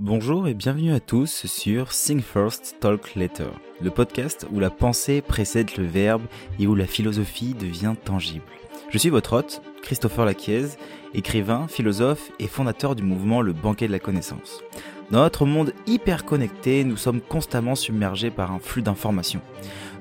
[0.00, 3.50] Bonjour et bienvenue à tous sur Think First, Talk Later,
[3.82, 6.22] le podcast où la pensée précède le verbe
[6.60, 8.44] et où la philosophie devient tangible.
[8.90, 10.66] Je suis votre hôte, Christopher Laquiez,
[11.14, 14.62] écrivain, philosophe et fondateur du mouvement Le Banquet de la Connaissance.
[15.10, 19.42] Dans notre monde hyper connecté, nous sommes constamment submergés par un flux d'informations.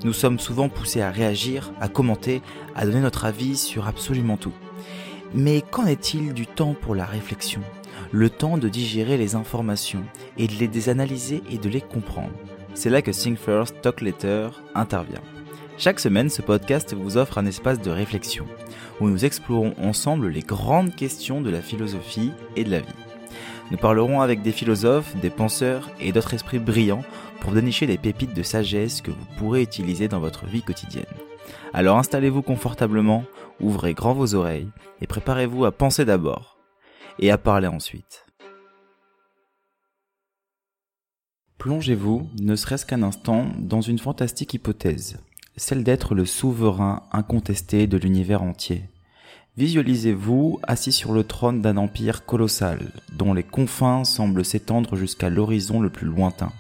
[0.04, 2.44] Nous sommes souvent poussés à réagir, à commenter,
[2.76, 4.54] à donner notre avis sur absolument tout.
[5.34, 7.64] Mais qu'en est-il du temps pour la réflexion?
[8.12, 10.04] Le temps de digérer les informations
[10.38, 12.34] et de les analyser et de les comprendre.
[12.74, 15.22] C'est là que Think First, Talk Later intervient.
[15.80, 18.46] Chaque semaine, ce podcast vous offre un espace de réflexion
[19.00, 22.88] où nous explorons ensemble les grandes questions de la philosophie et de la vie.
[23.70, 27.04] Nous parlerons avec des philosophes, des penseurs et d'autres esprits brillants
[27.42, 31.06] pour dénicher des pépites de sagesse que vous pourrez utiliser dans votre vie quotidienne.
[31.74, 33.24] Alors installez-vous confortablement,
[33.60, 34.70] ouvrez grand vos oreilles
[35.02, 36.57] et préparez-vous à penser d'abord
[37.20, 38.26] et à parler ensuite.
[41.58, 45.20] Plongez-vous, ne serait-ce qu'un instant, dans une fantastique hypothèse,
[45.56, 48.84] celle d'être le souverain incontesté de l'univers entier.
[49.58, 55.80] Visualisez-vous assis sur le trône d'un empire colossal, dont les confins semblent s'étendre jusqu'à l'horizon
[55.80, 56.52] le plus lointain,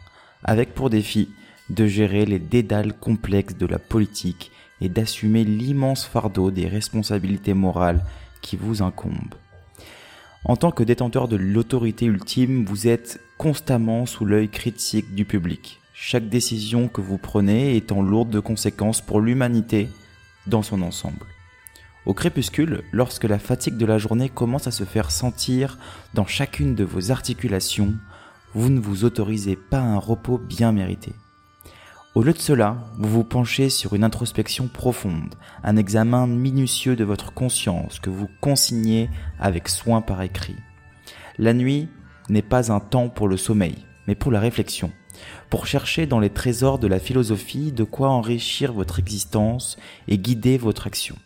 [0.43, 1.29] avec pour défi
[1.69, 8.03] de gérer les dédales complexes de la politique et d'assumer l'immense fardeau des responsabilités morales
[8.41, 9.35] qui vous incombent.
[10.47, 15.81] En tant que détenteur de l'autorité ultime, vous êtes constamment sous l'œil critique du public,
[15.93, 19.89] chaque décision que vous prenez étant lourde de conséquences pour l'humanité
[20.47, 21.25] dans son ensemble.
[22.05, 25.77] Au crépuscule, lorsque la fatigue de la journée commence à se faire sentir
[26.13, 27.95] dans chacune de vos articulations,
[28.53, 31.11] vous ne vous autorisez pas un repos bien mérité.
[32.17, 37.03] Au lieu de cela, vous vous penchez sur une introspection profonde, un examen minutieux de
[37.03, 40.55] votre conscience que vous consignez avec soin par écrit.
[41.37, 41.89] La nuit
[42.27, 43.75] n'est pas un temps pour le sommeil,
[44.07, 44.89] mais pour la réflexion,
[45.51, 50.57] pour chercher dans les trésors de la philosophie de quoi enrichir votre existence et guider
[50.57, 51.17] votre action.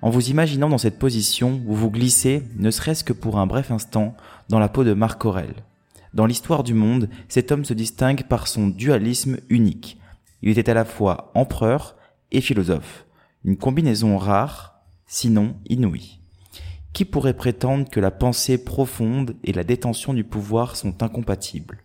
[0.00, 3.70] En vous imaginant dans cette position, vous vous glissez, ne serait-ce que pour un bref
[3.70, 4.16] instant,
[4.48, 5.56] dans la peau de Marc Aurèle,
[6.14, 9.98] dans l'histoire du monde, cet homme se distingue par son dualisme unique.
[10.42, 11.96] Il était à la fois empereur
[12.32, 13.06] et philosophe,
[13.44, 16.20] une combinaison rare, sinon inouïe.
[16.92, 21.84] Qui pourrait prétendre que la pensée profonde et la détention du pouvoir sont incompatibles?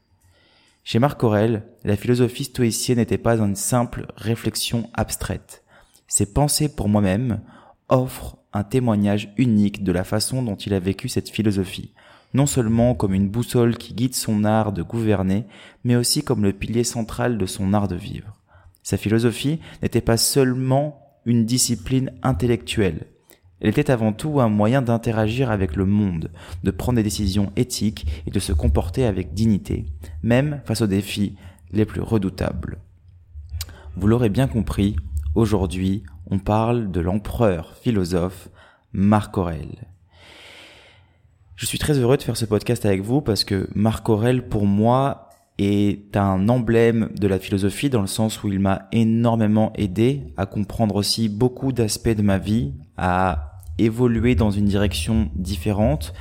[0.84, 5.64] Chez Marc Aurèle, la philosophie stoïcienne n'était pas une simple réflexion abstraite.
[6.08, 7.42] Ses pensées pour moi-même
[7.90, 11.94] offrent un témoignage unique de la façon dont il a vécu cette philosophie,
[12.36, 15.46] non seulement comme une boussole qui guide son art de gouverner,
[15.84, 18.34] mais aussi comme le pilier central de son art de vivre.
[18.84, 23.08] Sa philosophie n'était pas seulement une discipline intellectuelle,
[23.62, 26.30] elle était avant tout un moyen d'interagir avec le monde,
[26.64, 29.86] de prendre des décisions éthiques et de se comporter avec dignité,
[30.24, 31.36] même face aux défis
[31.72, 32.80] les plus redoutables.
[33.96, 34.98] Vous l'aurez bien compris,
[35.36, 38.50] aujourd'hui, on parle de l'empereur philosophe
[38.92, 39.88] Marc Aurèle.
[41.56, 44.66] Je suis très heureux de faire ce podcast avec vous parce que Marc Aurel, pour
[44.66, 50.34] moi, est un emblème de la philosophie dans le sens où il m'a énormément aidé
[50.36, 56.14] à comprendre aussi beaucoup d'aspects de ma vie, à évoluer dans une direction différente,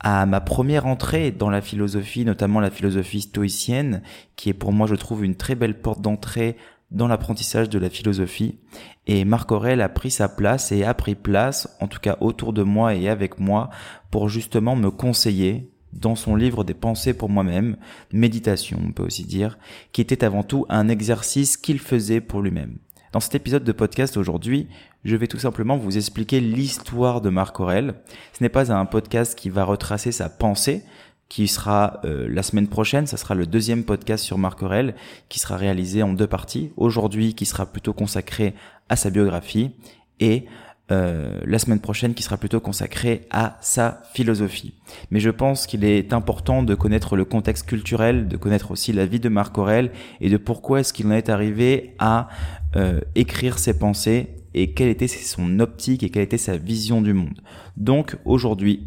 [0.00, 4.02] à ma première entrée dans la philosophie, notamment la philosophie stoïcienne,
[4.36, 6.58] qui est pour moi, je trouve, une très belle porte d'entrée
[6.94, 8.58] dans l'apprentissage de la philosophie.
[9.06, 12.52] Et Marc Aurel a pris sa place et a pris place, en tout cas autour
[12.52, 13.68] de moi et avec moi,
[14.10, 17.76] pour justement me conseiller dans son livre des pensées pour moi-même,
[18.12, 19.58] méditation on peut aussi dire,
[19.92, 22.78] qui était avant tout un exercice qu'il faisait pour lui-même.
[23.12, 24.66] Dans cet épisode de podcast aujourd'hui,
[25.04, 27.94] je vais tout simplement vous expliquer l'histoire de Marc Aurel.
[28.32, 30.82] Ce n'est pas un podcast qui va retracer sa pensée,
[31.28, 33.06] qui sera euh, la semaine prochaine.
[33.06, 34.94] Ça sera le deuxième podcast sur Marc Aurel,
[35.28, 36.72] qui sera réalisé en deux parties.
[36.76, 38.54] Aujourd'hui, qui sera plutôt consacré
[38.88, 39.72] à sa biographie,
[40.20, 40.46] et
[40.92, 44.74] euh, la semaine prochaine qui sera plutôt consacrée à sa philosophie.
[45.10, 49.06] Mais je pense qu'il est important de connaître le contexte culturel, de connaître aussi la
[49.06, 52.28] vie de Marc Aurel et de pourquoi est-ce qu'il en est arrivé à
[52.76, 57.14] euh, écrire ses pensées et quelle était son optique et quelle était sa vision du
[57.14, 57.40] monde.
[57.78, 58.86] Donc aujourd'hui,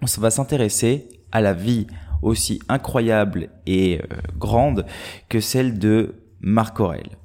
[0.00, 1.86] on va s'intéresser à la vie
[2.22, 4.86] aussi incroyable et euh, grande
[5.28, 7.16] que celle de Marc Aurèle.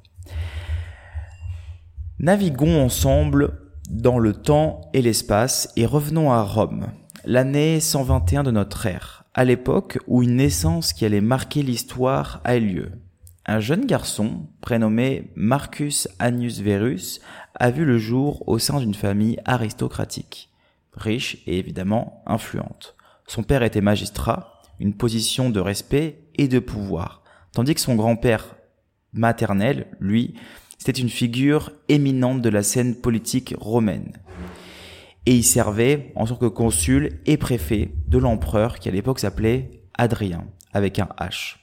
[2.18, 3.60] Naviguons ensemble
[3.90, 6.88] dans le temps et l'espace et revenons à Rome,
[7.24, 12.56] l'année 121 de notre ère, à l'époque où une naissance qui allait marquer l'histoire a
[12.56, 12.92] eu lieu.
[13.44, 17.20] Un jeune garçon, prénommé Marcus Annius Verus,
[17.54, 20.50] a vu le jour au sein d'une famille aristocratique,
[20.94, 22.95] riche et évidemment influente.
[23.26, 28.56] Son père était magistrat, une position de respect et de pouvoir, tandis que son grand-père
[29.12, 30.34] maternel, lui,
[30.78, 34.12] c'était une figure éminente de la scène politique romaine.
[35.24, 39.82] Et il servait en tant que consul et préfet de l'empereur qui à l'époque s'appelait
[39.98, 41.56] Adrien, avec un H.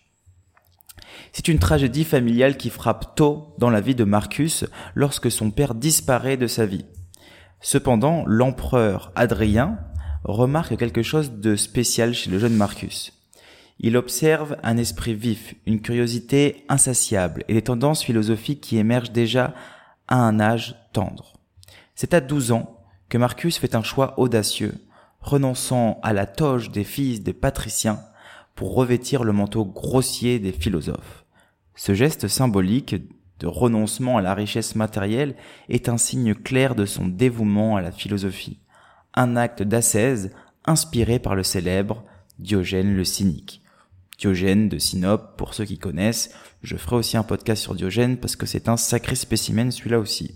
[1.31, 5.75] C'est une tragédie familiale qui frappe tôt dans la vie de Marcus lorsque son père
[5.75, 6.85] disparaît de sa vie.
[7.61, 9.77] Cependant, l'empereur Adrien
[10.23, 13.13] remarque quelque chose de spécial chez le jeune Marcus.
[13.79, 19.53] Il observe un esprit vif, une curiosité insatiable et des tendances philosophiques qui émergent déjà
[20.07, 21.33] à un âge tendre.
[21.95, 22.79] C'est à 12 ans
[23.09, 24.73] que Marcus fait un choix audacieux,
[25.19, 27.99] renonçant à la toge des fils des patriciens
[28.55, 31.25] pour revêtir le manteau grossier des philosophes.
[31.75, 32.95] Ce geste symbolique
[33.39, 35.35] de renoncement à la richesse matérielle
[35.69, 38.59] est un signe clair de son dévouement à la philosophie,
[39.13, 40.31] un acte d'ascèse
[40.65, 42.03] inspiré par le célèbre
[42.39, 43.61] Diogène le cynique.
[44.17, 46.31] Diogène de Sinope, pour ceux qui connaissent,
[46.61, 50.35] je ferai aussi un podcast sur Diogène parce que c'est un sacré spécimen celui-là aussi.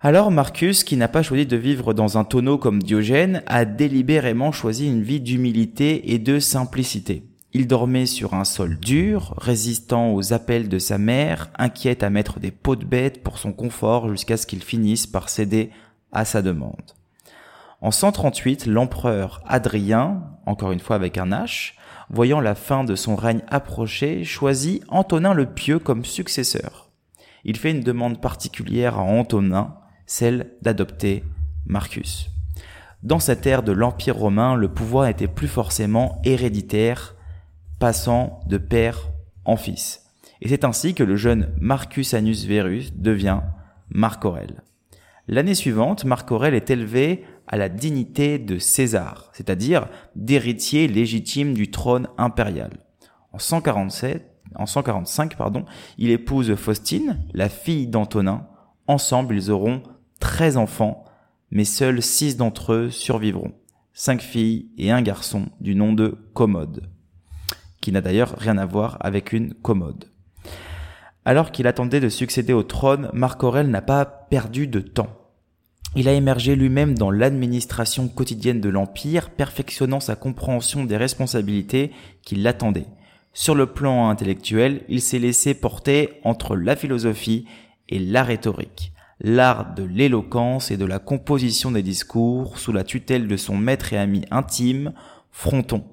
[0.00, 4.50] Alors Marcus, qui n'a pas choisi de vivre dans un tonneau comme Diogène, a délibérément
[4.50, 7.24] choisi une vie d'humilité et de simplicité.
[7.52, 12.40] Il dormait sur un sol dur, résistant aux appels de sa mère, inquiète à mettre
[12.40, 15.70] des pots de bête pour son confort jusqu'à ce qu'il finisse par céder
[16.12, 16.92] à sa demande.
[17.80, 21.72] En 138, l'empereur Adrien, encore une fois avec un H,
[22.10, 26.90] voyant la fin de son règne approcher, choisit Antonin le Pieux comme successeur.
[27.44, 31.24] Il fait une demande particulière à Antonin, celle d'adopter
[31.64, 32.30] Marcus.
[33.02, 37.14] Dans cette ère de l'Empire romain, le pouvoir n'était plus forcément héréditaire,
[37.78, 39.08] passant de père
[39.46, 40.04] en fils.
[40.42, 43.40] Et c'est ainsi que le jeune Marcus Annus Verus devient
[43.88, 44.62] Marc Aurèle.
[45.32, 49.86] L'année suivante, Marc Aurèle est élevé à la dignité de César, c'est-à-dire
[50.16, 52.72] d'héritier légitime du trône impérial.
[53.32, 55.64] En 147, en 145, pardon,
[55.98, 58.48] il épouse Faustine, la fille d'Antonin.
[58.88, 59.84] Ensemble, ils auront
[60.18, 61.04] 13 enfants,
[61.52, 63.52] mais seuls 6 d'entre eux survivront.
[63.92, 66.90] 5 filles et un garçon du nom de Commode,
[67.80, 70.06] qui n'a d'ailleurs rien à voir avec une commode.
[71.24, 75.19] Alors qu'il attendait de succéder au trône, Marc Aurèle n'a pas perdu de temps.
[75.96, 81.90] Il a émergé lui-même dans l'administration quotidienne de l'Empire, perfectionnant sa compréhension des responsabilités
[82.22, 82.86] qui l'attendaient.
[83.32, 87.46] Sur le plan intellectuel, il s'est laissé porter entre la philosophie
[87.88, 93.28] et la rhétorique l'art de l'éloquence et de la composition des discours sous la tutelle
[93.28, 94.92] de son maître et ami intime,
[95.30, 95.84] Fronton.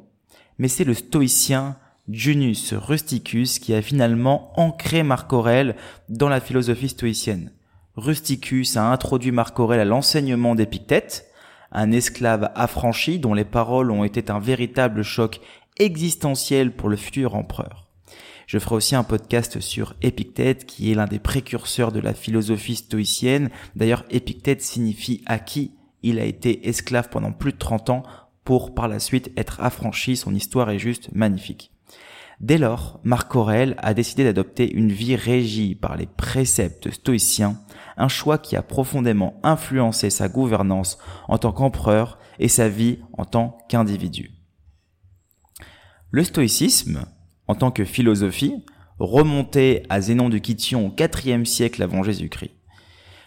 [0.58, 1.78] Mais c'est le stoïcien
[2.10, 5.76] Junius Rusticus qui a finalement ancré Marc Aurèle
[6.08, 7.52] dans la philosophie stoïcienne.
[7.98, 11.32] Rusticus a introduit Marc Aurèle à l'enseignement d'Épictète,
[11.72, 15.42] un esclave affranchi dont les paroles ont été un véritable choc
[15.80, 17.88] existentiel pour le futur empereur.
[18.46, 22.76] Je ferai aussi un podcast sur Épictète, qui est l'un des précurseurs de la philosophie
[22.76, 23.50] stoïcienne.
[23.76, 25.72] D'ailleurs, Épictète signifie à qui
[26.04, 28.04] il a été esclave pendant plus de 30 ans
[28.44, 30.16] pour par la suite être affranchi.
[30.16, 31.72] Son histoire est juste magnifique.
[32.40, 37.60] Dès lors, Marc Aurèle a décidé d'adopter une vie régie par les préceptes stoïciens,
[37.98, 40.98] un choix qui a profondément influencé sa gouvernance
[41.28, 44.32] en tant qu'empereur et sa vie en tant qu'individu.
[46.12, 47.06] Le stoïcisme,
[47.48, 48.64] en tant que philosophie,
[49.00, 52.52] remontait à Zénon de Kition au IVe siècle avant Jésus-Christ.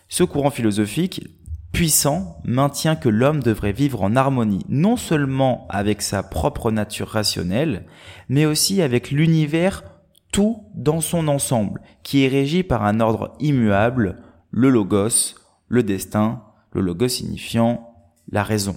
[0.08, 1.28] Ce courant philosophique
[1.72, 7.86] puissant maintient que l'homme devrait vivre en harmonie non seulement avec sa propre nature rationnelle,
[8.28, 9.84] mais aussi avec l'univers
[10.32, 15.34] tout dans son ensemble, qui est régi par un ordre immuable, le logos,
[15.68, 16.42] le destin,
[16.72, 17.94] le logos signifiant
[18.30, 18.76] la raison.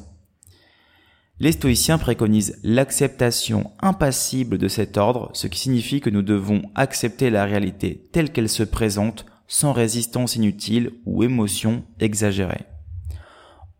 [1.40, 7.30] Les stoïciens préconisent l'acceptation impassible de cet ordre, ce qui signifie que nous devons accepter
[7.30, 12.66] la réalité telle qu'elle se présente sans résistance inutile ou émotion exagérée.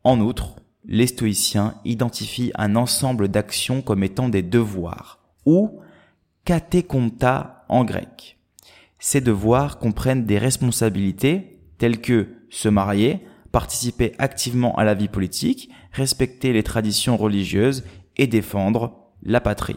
[0.04, 5.80] En outre, les stoïciens identifient un ensemble d'actions comme étant des devoirs, ou
[6.44, 8.38] katekonta en grec.
[9.00, 11.53] Ces devoirs comprennent des responsabilités
[11.84, 13.20] telles que se marier,
[13.52, 17.84] participer activement à la vie politique, respecter les traditions religieuses
[18.16, 19.76] et défendre la patrie.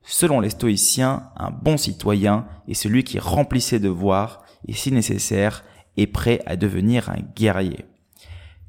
[0.00, 5.62] Selon les stoïciens, un bon citoyen est celui qui remplit ses devoirs et si nécessaire
[5.98, 7.84] est prêt à devenir un guerrier.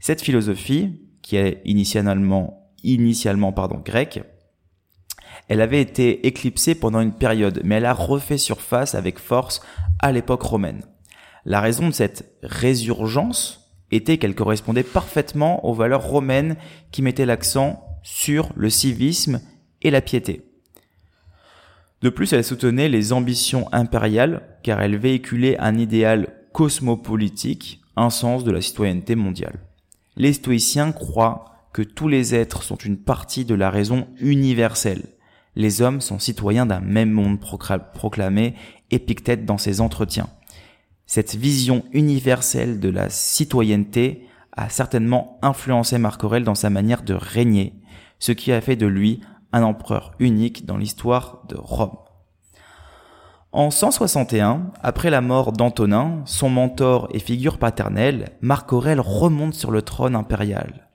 [0.02, 4.20] Cette philosophie, qui est initialement, initialement pardon, grecque,
[5.48, 9.62] elle avait été éclipsée pendant une période, mais elle a refait surface avec force
[10.02, 10.84] à l'époque romaine.
[11.50, 16.58] La raison de cette résurgence était qu'elle correspondait parfaitement aux valeurs romaines
[16.92, 19.40] qui mettaient l'accent sur le civisme
[19.82, 20.42] et la piété.
[22.02, 28.44] De plus, elle soutenait les ambitions impériales car elle véhiculait un idéal cosmopolitique, un sens
[28.44, 29.62] de la citoyenneté mondiale.
[30.18, 35.04] Les stoïciens croient que tous les êtres sont une partie de la raison universelle.
[35.56, 38.54] Les hommes sont citoyens d'un même monde proclamé
[38.92, 40.28] Épictète dans ses entretiens.
[41.08, 47.14] Cette vision universelle de la citoyenneté a certainement influencé Marc Aurèle dans sa manière de
[47.14, 47.74] régner,
[48.20, 49.22] ce qui a fait de lui
[49.54, 51.98] un empereur unique dans l'histoire de Rome.
[53.54, 59.72] En 161, après la mort d'Antonin, son mentor et figure paternelle, Marc Aurèle remonte sur
[59.72, 60.90] le trône impérial.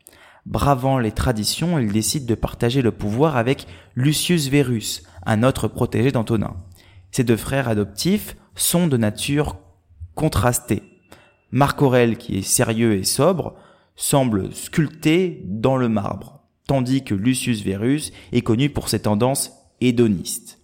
[0.44, 6.12] Bravant les traditions, il décide de partager le pouvoir avec Lucius Verus, un autre protégé
[6.12, 6.56] d'Antonin.
[7.12, 9.56] Ces deux frères adoptifs sont de nature
[10.14, 10.82] contrastée.
[11.50, 13.54] Marc Aurèle, qui est sérieux et sobre,
[13.96, 20.60] semble sculpté dans le marbre, tandis que Lucius Verus est connu pour ses tendances hédonistes.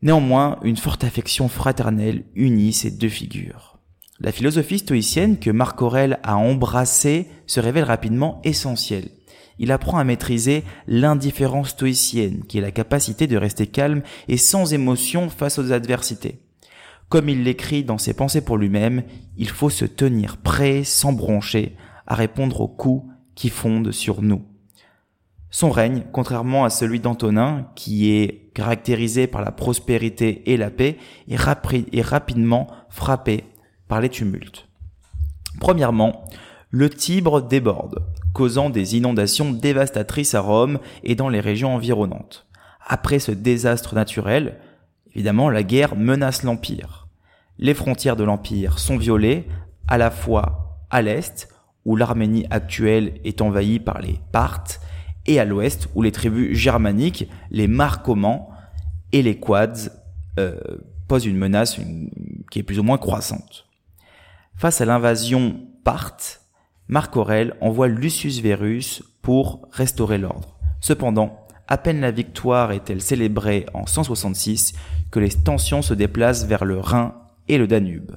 [0.00, 3.78] Néanmoins, une forte affection fraternelle unit ces deux figures.
[4.20, 9.10] La philosophie stoïcienne que Marc Aurèle a embrassée se révèle rapidement essentielle.
[9.58, 14.72] Il apprend à maîtriser l'indifférence stoïcienne, qui est la capacité de rester calme et sans
[14.72, 16.38] émotion face aux adversités.
[17.08, 19.02] Comme il l'écrit dans ses pensées pour lui-même,
[19.36, 21.74] il faut se tenir prêt, sans broncher,
[22.06, 24.42] à répondre aux coups qui fondent sur nous.
[25.50, 30.98] Son règne, contrairement à celui d'Antonin, qui est caractérisé par la prospérité et la paix,
[31.28, 31.36] est,
[32.02, 33.44] rapidement frappé
[33.88, 34.68] par les tumultes.
[35.60, 36.24] Premièrement,
[36.70, 42.46] le Tibre déborde, causant des inondations dévastatrices à Rome et dans les régions environnantes.
[42.86, 44.58] Après ce désastre naturel,
[45.18, 47.08] évidemment, la guerre menace l'Empire.
[47.58, 49.48] Les frontières de l'Empire sont violées,
[49.88, 51.48] à la fois à l'Est,
[51.84, 54.80] où l'Arménie actuelle est envahie par les Parthes,
[55.26, 58.48] et à l'ouest où les tribus germaniques, les Marcomans
[59.10, 59.90] et les Quads
[60.38, 60.56] euh,
[61.08, 61.80] posent une menace
[62.52, 63.66] qui est plus ou moins croissante.
[64.54, 66.42] Face à l'invasion parthe,
[66.86, 70.56] Marc Aurèle envoie Lucius Verus pour restaurer l'ordre.
[70.80, 74.72] Cependant, à peine la victoire est-elle célébrée en 166
[75.10, 77.14] que les tensions se déplacent vers le Rhin
[77.46, 78.12] et le Danube.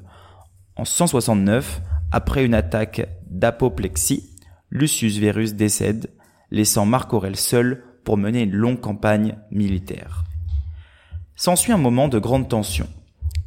[0.77, 1.81] En 169,
[2.11, 4.29] après une attaque d'apoplexie,
[4.69, 6.09] Lucius Verus décède
[6.49, 10.23] laissant Marc Aurèle seul pour mener une longue campagne militaire.
[11.35, 12.87] S'ensuit un moment de grande tension.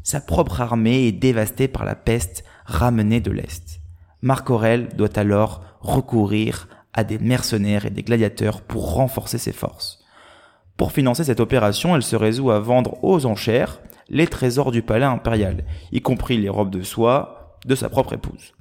[0.02, 3.80] Sa propre armée est dévastée par la peste ramenée de l'Est.
[4.20, 9.98] Marc Aurèle doit alors recourir à des mercenaires et des gladiateurs pour renforcer ses forces.
[10.76, 15.04] Pour financer cette opération, elle se résout à vendre aux enchères les trésors du palais
[15.04, 18.54] impérial, y compris les robes de soie de sa propre épouse.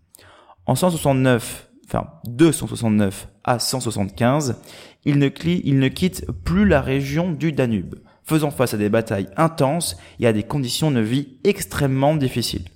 [0.66, 4.62] En 169, enfin 269 à 175,
[5.06, 10.28] il ne, quitte plus la région du Danube, faisant face à des batailles intenses et
[10.28, 12.70] à des conditions de vie extrêmement difficiles.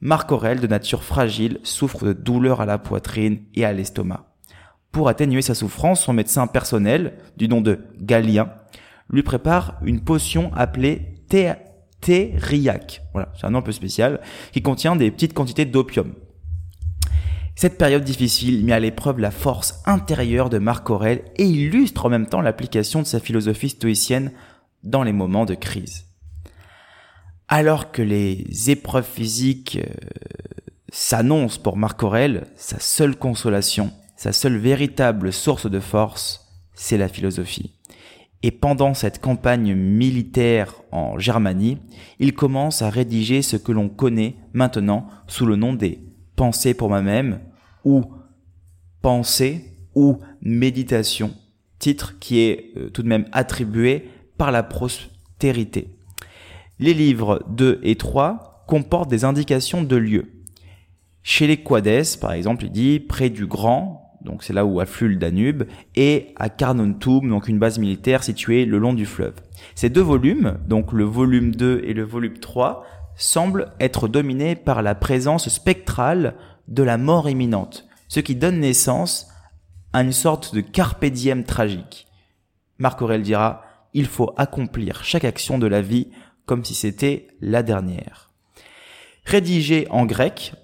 [0.00, 4.31] Marc Aurèle, de nature fragile, souffre de douleurs à la poitrine et à l'estomac.
[4.92, 8.52] Pour atténuer sa souffrance, son médecin personnel, du nom de Galien,
[9.08, 11.14] lui prépare une potion appelée
[12.00, 13.02] thériaque.
[13.14, 14.20] Voilà, c'est un nom un peu spécial,
[14.52, 16.14] qui contient des petites quantités d'opium.
[17.54, 22.10] Cette période difficile met à l'épreuve la force intérieure de Marc Aurèle et illustre en
[22.10, 24.32] même temps l'application de sa philosophie stoïcienne
[24.82, 26.06] dans les moments de crise.
[27.48, 29.92] Alors que les épreuves physiques euh,
[30.90, 37.08] s'annoncent pour Marc Aurèle, sa seule consolation, sa seule véritable source de force, c'est la
[37.08, 37.72] philosophie.
[38.44, 41.78] Et pendant cette campagne militaire en Germanie,
[42.20, 45.98] il commence à rédiger ce que l'on connaît maintenant sous le nom des
[46.36, 47.40] pensée pour moi-même
[47.84, 48.04] ou
[49.00, 49.64] pensée
[49.96, 51.34] ou méditation,
[51.80, 55.96] titre qui est euh, tout de même attribué par la postérité.
[56.78, 60.30] Les livres 2 et 3 comportent des indications de lieux.
[61.24, 65.08] Chez les Quades, par exemple, il dit près du Grand, donc c'est là où afflue
[65.08, 65.64] le Danube,
[65.96, 69.34] et à Carnuntum, donc une base militaire située le long du fleuve.
[69.74, 72.84] Ces deux volumes, donc le volume 2 et le volume 3,
[73.16, 76.34] semble être dominé par la présence spectrale
[76.68, 79.28] de la mort imminente, ce qui donne naissance
[79.92, 81.04] à une sorte de carpe
[81.46, 82.06] tragique.
[82.78, 83.62] Marc Aurèle dira,
[83.94, 86.08] il faut accomplir chaque action de la vie
[86.46, 88.30] comme si c'était la dernière.
[89.24, 90.54] Rédigé en grec,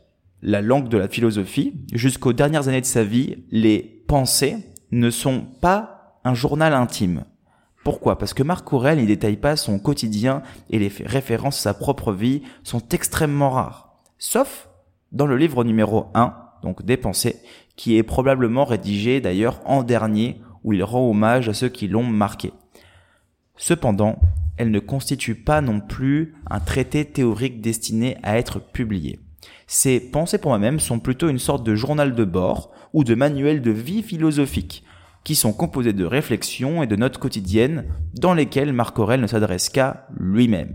[0.42, 4.58] la langue de la philosophie, jusqu'aux dernières années de sa vie, les pensées
[4.90, 7.24] ne sont pas un journal intime.
[7.84, 8.18] Pourquoi?
[8.18, 12.12] Parce que Marc Aurèle ne détaille pas son quotidien et les références à sa propre
[12.12, 13.96] vie sont extrêmement rares.
[14.18, 14.68] Sauf
[15.12, 17.36] dans le livre numéro 1, donc des pensées,
[17.76, 22.04] qui est probablement rédigé d'ailleurs en dernier où il rend hommage à ceux qui l'ont
[22.04, 22.52] marqué.
[23.56, 24.18] Cependant,
[24.56, 29.20] elle ne constitue pas non plus un traité théorique destiné à être publié.
[29.66, 33.60] Ses pensées pour moi-même sont plutôt une sorte de journal de bord ou de manuel
[33.60, 34.84] de vie philosophique,
[35.24, 39.68] qui sont composés de réflexions et de notes quotidiennes dans lesquelles Marc Aurèle ne s'adresse
[39.68, 40.74] qu'à lui-même.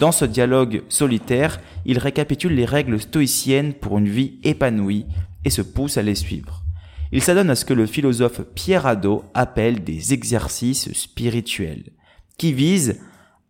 [0.00, 5.06] Dans ce dialogue solitaire, il récapitule les règles stoïciennes pour une vie épanouie
[5.44, 6.64] et se pousse à les suivre.
[7.12, 11.92] Il s'adonne à ce que le philosophe Pierre Hadot appelle des exercices spirituels,
[12.36, 13.00] qui visent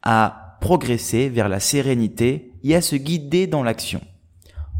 [0.03, 4.01] à progresser vers la sérénité et à se guider dans l'action.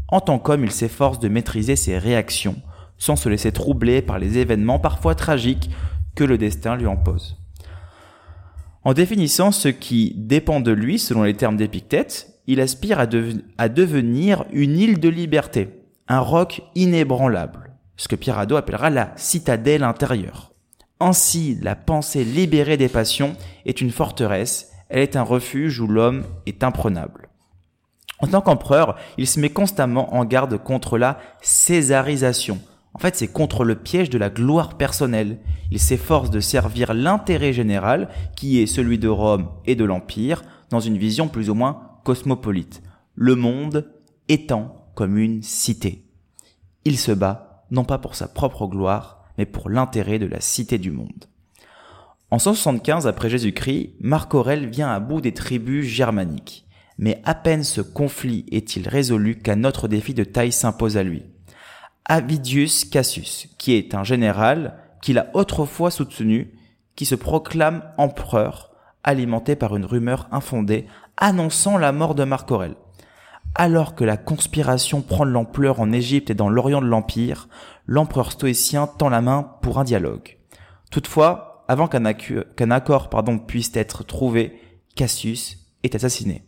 [0.07, 2.55] En tant qu'homme, il s'efforce de maîtriser ses réactions,
[2.97, 5.69] sans se laisser troubler par les événements parfois tragiques
[6.15, 7.37] que le destin lui impose.
[8.83, 13.07] En définissant ce qui dépend de lui, selon les termes d'Épictète, il aspire à,
[13.69, 20.53] devenir une île de liberté, un roc inébranlable, ce que Pierre appellera la citadelle intérieure.
[21.01, 23.33] Ainsi, la pensée libérée des passions
[23.65, 27.26] est une forteresse, elle est un refuge où l'homme est imprenable.
[28.19, 32.59] En tant qu'empereur, il se met constamment en garde contre la césarisation,
[32.97, 35.37] en fait, c'est contre le piège de la gloire personnelle.
[35.69, 40.79] Il s'efforce de servir l'intérêt général, qui est celui de Rome et de l'Empire, dans
[40.79, 42.81] une vision plus ou moins cosmopolite.
[43.13, 43.87] Le monde
[44.29, 46.05] étant comme une cité.
[46.85, 50.79] Il se bat, non pas pour sa propre gloire, mais pour l'intérêt de la cité
[50.79, 51.25] du monde.
[52.31, 56.66] En 175 après Jésus-Christ, Marc Aurèle vient à bout des tribus germaniques.
[56.97, 61.23] Mais à peine ce conflit est-il résolu qu'un autre défi de taille s'impose à lui.
[62.05, 66.53] Avidius Cassius, qui est un général qu'il a autrefois soutenu,
[66.95, 68.71] qui se proclame empereur,
[69.03, 70.87] alimenté par une rumeur infondée
[71.17, 72.75] annonçant la mort de Marc Aurèle.
[73.55, 77.47] Alors que la conspiration prend de l'ampleur en Égypte et dans l'Orient de l'Empire,
[77.85, 80.37] l'empereur stoïcien tend la main pour un dialogue.
[80.91, 83.09] Toutefois, avant qu'un accord
[83.47, 84.61] puisse être trouvé,
[84.95, 86.43] Cassius est assassiné.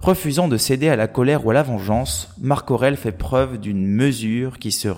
[0.00, 3.84] Refusant de céder à la colère ou à la vengeance, Marc Aurèle fait preuve d'une
[3.84, 4.88] mesure qui se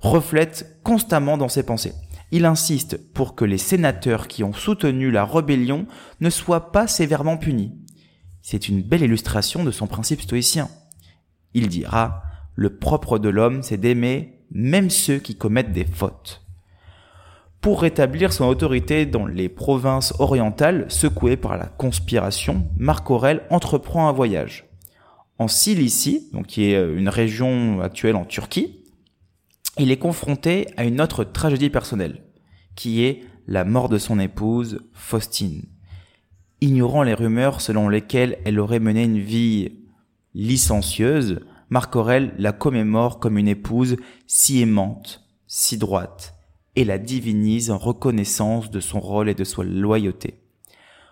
[0.00, 1.92] reflète constamment dans ses pensées.
[2.30, 5.86] Il insiste pour que les sénateurs qui ont soutenu la rébellion
[6.20, 7.72] ne soient pas sévèrement punis.
[8.40, 10.68] C'est une belle illustration de son principe stoïcien.
[11.52, 12.22] Il dira,
[12.54, 16.41] le propre de l'homme, c'est d'aimer même ceux qui commettent des fautes.
[17.62, 24.08] Pour rétablir son autorité dans les provinces orientales secouées par la conspiration, Marc Aurèle entreprend
[24.08, 24.68] un voyage.
[25.38, 28.82] En Cilicie, donc qui est euh, une région actuelle en Turquie,
[29.78, 32.24] il est confronté à une autre tragédie personnelle,
[32.74, 35.62] qui est la mort de son épouse, Faustine.
[36.60, 39.86] Ignorant les rumeurs selon lesquelles elle aurait mené une vie
[40.34, 41.38] licencieuse,
[41.70, 46.31] Marc Aurèle la commémore comme une épouse si aimante, si droite,
[46.76, 50.38] et la divinise en reconnaissance de son rôle et de sa loyauté.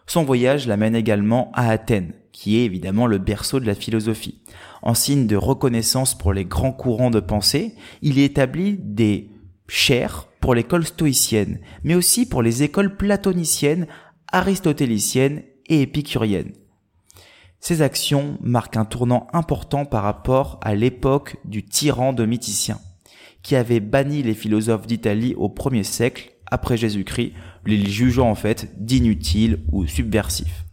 [0.06, 4.42] Son voyage l'amène également à Athènes, qui est évidemment le berceau de la philosophie.
[4.82, 9.30] En signe de reconnaissance pour les grands courants de pensée, il y établit des
[9.68, 13.86] chaires pour l'école stoïcienne, mais aussi pour les écoles platoniciennes,
[14.32, 16.54] aristotéliciennes et épicuriennes.
[17.60, 22.80] Ces actions marquent un tournant important par rapport à l'époque du tyran domiticien
[23.42, 27.32] qui avait banni les philosophes d'Italie au premier siècle après Jésus-Christ,
[27.66, 30.64] les jugeant en fait d'inutiles ou subversifs.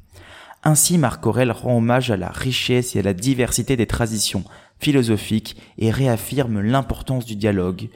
[0.64, 4.44] Ainsi, Marc Aurèle rend hommage à la richesse et à la diversité des traditions
[4.80, 7.90] philosophiques et réaffirme l'importance du dialogue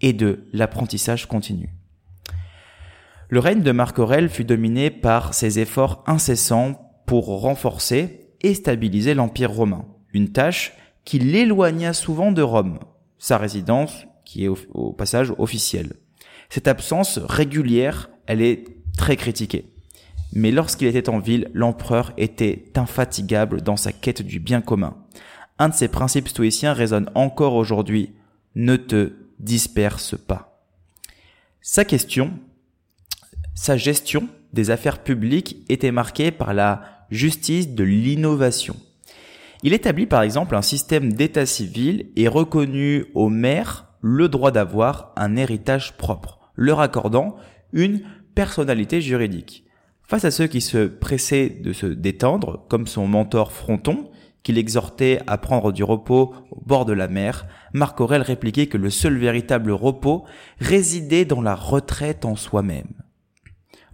[0.00, 1.70] et de l'apprentissage continu.
[3.28, 9.14] Le règne de Marc Aurèle fut dominé par ses efforts incessants pour renforcer et stabiliser
[9.14, 12.78] l'Empire romain, une tâche qui l'éloigna souvent de Rome,
[13.18, 15.94] sa résidence qui est au, passage officiel.
[16.48, 18.64] Cette absence régulière, elle est
[18.96, 19.66] très critiquée.
[20.32, 24.96] Mais lorsqu'il était en ville, l'empereur était infatigable dans sa quête du bien commun.
[25.58, 28.10] Un de ses principes stoïciens résonne encore aujourd'hui.
[28.54, 30.64] Ne te disperse pas.
[31.60, 32.32] Sa question,
[33.54, 38.76] sa gestion des affaires publiques était marquée par la justice de l'innovation.
[39.62, 45.12] Il établit par exemple un système d'état civil et reconnu aux maires le droit d'avoir
[45.16, 47.36] un héritage propre, leur accordant
[47.72, 48.02] une
[48.34, 49.64] personnalité juridique.
[50.02, 54.10] Face à ceux qui se pressaient de se détendre, comme son mentor Fronton,
[54.42, 58.76] qui l'exhortait à prendre du repos au bord de la mer, Marc Aurèle répliquait que
[58.76, 60.24] le seul véritable repos
[60.58, 62.92] résidait dans la retraite en soi-même.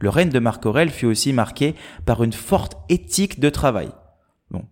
[0.01, 1.75] Le règne de Marc Aurèle fut aussi marqué
[2.07, 3.91] par une forte éthique de travail.
[4.51, 4.65] Bon,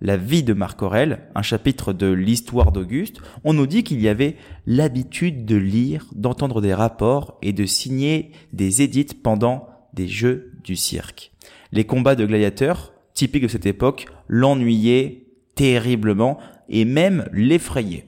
[0.00, 4.08] la vie de Marc Aurèle, un chapitre de l'histoire d'Auguste, on nous dit qu'il y
[4.08, 10.52] avait l'habitude de lire, d'entendre des rapports et de signer des édits pendant des jeux
[10.62, 11.32] du cirque.
[11.72, 18.06] Les combats de gladiateurs, typiques de cette époque, l'ennuyaient terriblement et même l'effrayaient.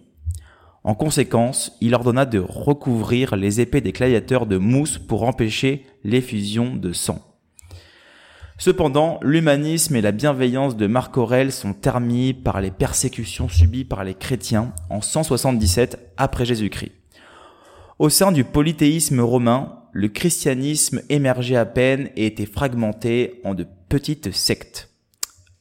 [0.84, 6.76] En conséquence, il ordonna de recouvrir les épées des gladiateurs de mousse pour empêcher l'effusion
[6.76, 7.27] de sang.
[8.60, 14.02] Cependant, l'humanisme et la bienveillance de Marc Aurèle sont termis par les persécutions subies par
[14.02, 16.90] les chrétiens en 177 après Jésus-Christ.
[18.00, 23.64] Au sein du polythéisme romain, le christianisme émergeait à peine et était fragmenté en de
[23.88, 24.90] petites sectes.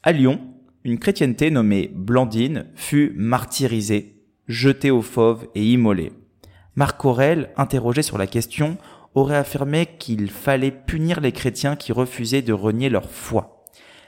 [0.01, 0.39] À Lyon,
[0.83, 6.13] une chrétienté nommée Blandine fut martyrisée, jetée aux fauves et immolée.
[6.75, 8.77] Marc Aurèle, interrogé sur la question,
[9.17, 13.65] aurait affirmé qu'il fallait punir les chrétiens qui refusaient de renier leur foi.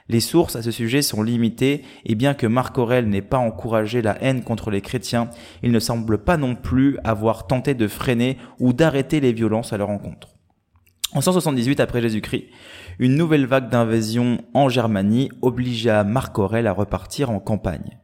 [0.07, 4.01] Les sources à ce sujet sont limitées et bien que Marc Aurèle n'ait pas encouragé
[4.01, 5.29] la haine contre les chrétiens,
[5.61, 9.77] il ne semble pas non plus avoir tenté de freiner ou d'arrêter les violences à
[9.77, 10.29] leur encontre.
[11.13, 12.45] En 178 après Jésus-Christ,
[12.99, 17.97] une nouvelle vague d'invasion en Germanie obligea Marc Aurèle à repartir en campagne.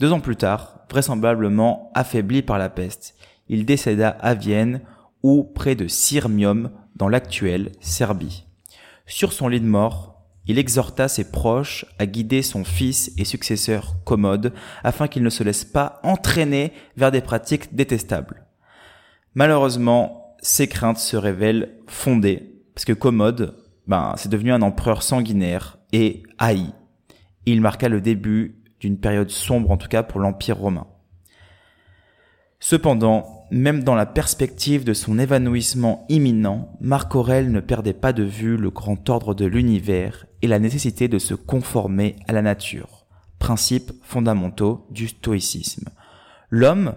[0.00, 3.16] Deux ans plus tard, vraisemblablement affaibli par la peste,
[3.48, 4.80] il décéda à Vienne
[5.24, 8.44] ou près de Sirmium dans l'actuelle Serbie.
[9.06, 13.96] Sur son lit de mort, il exhorta ses proches à guider son fils et successeur
[14.04, 14.52] Commode
[14.84, 18.44] afin qu'il ne se laisse pas entraîner vers des pratiques détestables.
[19.34, 23.56] Malheureusement, ces craintes se révèlent fondées parce que Commode,
[23.86, 26.74] ben, c'est devenu un empereur sanguinaire et haï.
[27.46, 30.86] Il marqua le début d'une période sombre en tout cas pour l'Empire romain.
[32.60, 38.22] Cependant, même dans la perspective de son évanouissement imminent, Marc Aurèle ne perdait pas de
[38.22, 43.06] vue le grand ordre de l'univers et la nécessité de se conformer à la nature,
[43.38, 45.88] principes fondamentaux du stoïcisme.
[46.50, 46.94] L'homme,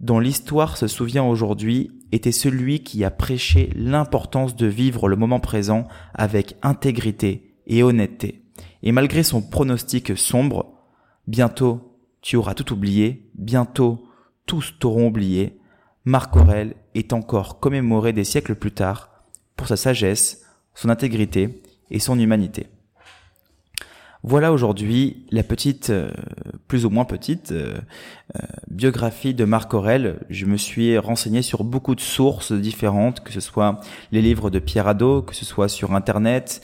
[0.00, 5.40] dont l'histoire se souvient aujourd'hui, était celui qui a prêché l'importance de vivre le moment
[5.40, 8.42] présent avec intégrité et honnêteté.
[8.82, 10.74] Et malgré son pronostic sombre,
[11.26, 14.06] bientôt tu auras tout oublié, bientôt
[14.46, 15.58] tous t'auront oublié,
[16.06, 19.08] Marc Aurèle est encore commémoré des siècles plus tard
[19.56, 20.42] pour sa sagesse,
[20.74, 22.66] son intégrité et son humanité.
[24.26, 26.10] Voilà aujourd'hui la petite, euh,
[26.66, 27.74] plus ou moins petite, euh,
[28.36, 28.40] euh,
[28.70, 30.18] biographie de Marc Aurèle.
[30.30, 33.80] Je me suis renseigné sur beaucoup de sources différentes, que ce soit
[34.12, 36.62] les livres de Pierre Hadot, que ce soit sur Internet.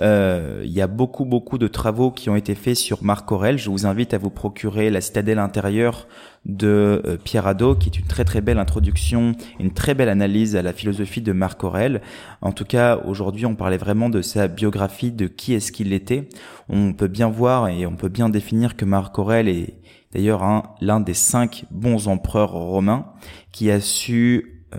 [0.00, 3.58] il y a beaucoup, beaucoup de travaux qui ont été faits sur Marc Aurèle.
[3.58, 6.06] Je vous invite à vous procurer La citadelle intérieure
[6.46, 10.56] de euh, Pierre Hadot, qui est une très très belle introduction, une très belle analyse
[10.56, 12.00] à la philosophie de Marc Aurèle.
[12.40, 16.28] En tout cas, aujourd'hui, on parlait vraiment de sa biographie, de qui est-ce qu'il était.
[16.68, 19.74] On peut bien voir et on peut bien définir que Marc Aurèle est
[20.12, 23.06] d'ailleurs l'un des cinq bons empereurs romains
[23.52, 24.78] qui a su euh,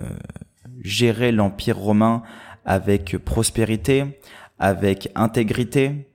[0.82, 2.22] gérer l'empire romain
[2.64, 4.20] avec prospérité,
[4.58, 6.08] avec intégrité,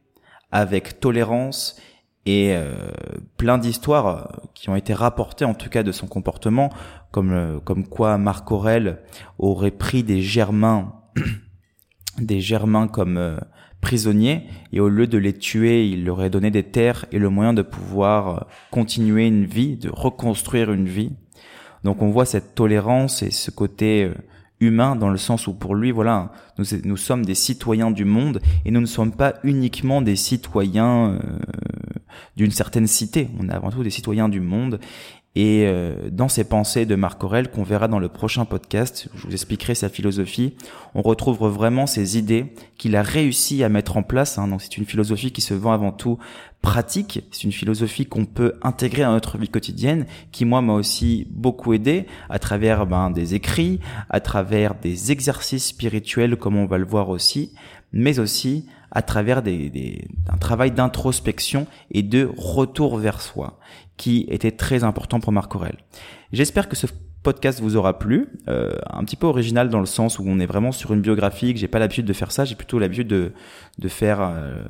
[0.51, 1.79] avec tolérance
[2.27, 2.73] et euh,
[3.37, 6.69] plein d'histoires qui ont été rapportées en tout cas de son comportement
[7.11, 8.99] comme euh, comme quoi Marc Aurèle
[9.39, 10.93] aurait pris des Germains
[12.19, 13.37] des Germains comme euh,
[13.79, 17.29] prisonniers et au lieu de les tuer, il leur aurait donné des terres et le
[17.29, 21.13] moyen de pouvoir continuer une vie, de reconstruire une vie.
[21.85, 24.11] Donc on voit cette tolérance et ce côté
[24.59, 28.41] humain dans le sens où pour lui, voilà, nous, nous sommes des citoyens du monde
[28.65, 31.19] et nous ne sommes pas uniquement des citoyens
[32.37, 33.29] d'une certaine cité.
[33.39, 34.79] On est avant tout des citoyens du monde.
[35.35, 39.27] Et euh, dans ces pensées de Marc Aurèle, qu'on verra dans le prochain podcast, je
[39.27, 40.55] vous expliquerai sa philosophie,
[40.95, 44.39] on retrouve vraiment ces idées qu'il a réussi à mettre en place.
[44.39, 44.47] Hein.
[44.47, 46.17] Donc c'est une philosophie qui se vend avant tout
[46.63, 51.27] pratique, c'est une philosophie qu'on peut intégrer à notre vie quotidienne, qui moi m'a aussi
[51.29, 56.79] beaucoup aidé à travers ben, des écrits, à travers des exercices spirituels comme on va
[56.79, 57.53] le voir aussi,
[57.93, 63.59] mais aussi à travers des, un travail d'introspection et de retour vers soi,
[63.97, 65.77] qui était très important pour Marc Aurel.
[66.31, 66.87] J'espère que ce
[67.23, 70.45] podcast vous aura plu, euh, un petit peu original dans le sens où on est
[70.45, 73.33] vraiment sur une biographie, que j'ai pas l'habitude de faire ça, j'ai plutôt l'habitude de,
[73.79, 74.63] de faire euh,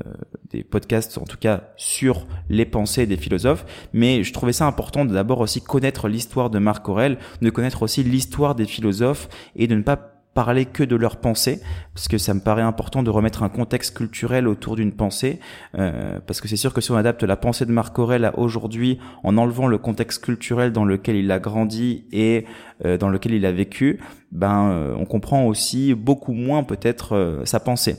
[0.50, 5.06] des podcasts en tout cas sur les pensées des philosophes, mais je trouvais ça important
[5.06, 9.68] de d'abord aussi connaître l'histoire de Marc Aurel, de connaître aussi l'histoire des philosophes et
[9.68, 11.62] de ne pas parler que de leur pensée,
[11.96, 15.40] parce que ça me paraît important de remettre un contexte culturel autour d'une pensée,
[15.80, 18.38] euh, parce que c'est sûr que si on adapte la pensée de Marc Aurèle à
[18.38, 22.46] aujourd'hui, en enlevant le contexte culturel dans lequel il a grandi et
[22.86, 24.00] euh, dans lequel il a vécu,
[24.32, 27.96] ben euh, on comprend aussi beaucoup moins peut-être sa pensée.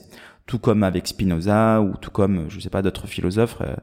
[0.48, 3.76] Tout comme avec Spinoza ou tout comme, je sais pas, d'autres philosophes euh,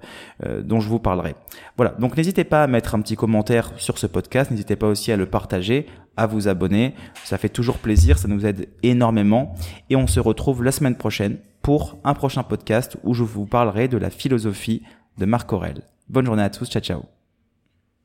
[0.46, 1.36] euh, dont je vous parlerai.
[1.78, 5.12] Voilà, donc n'hésitez pas à mettre un petit commentaire sur ce podcast, n'hésitez pas aussi
[5.12, 5.86] à le partager,
[6.18, 9.54] à vous abonner, ça fait toujours plaisir, ça nous aide énormément
[9.90, 13.88] et on se retrouve la semaine prochaine pour un prochain podcast où je vous parlerai
[13.88, 14.82] de la philosophie
[15.20, 15.84] de Marc Aurel.
[16.10, 17.15] Bonne journée à tous, ciao ciao.